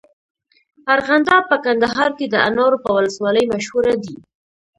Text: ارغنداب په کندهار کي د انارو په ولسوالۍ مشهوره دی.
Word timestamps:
ارغنداب 0.95 1.43
په 1.51 1.57
کندهار 1.65 2.09
کي 2.17 2.25
د 2.29 2.35
انارو 2.47 2.77
په 2.83 2.89
ولسوالۍ 2.97 3.43
مشهوره 3.55 3.93
دی. 4.03 4.15